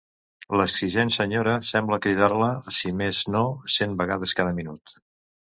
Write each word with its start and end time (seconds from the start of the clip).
L'exigent 0.59 1.11
senyora 1.15 1.53
sembla 1.71 1.99
cridar-la 2.07 2.49
si 2.79 2.93
més 3.03 3.21
no 3.37 3.45
cent 3.77 3.95
vegades 4.01 4.35
cada 4.43 4.57
minut. 4.63 4.99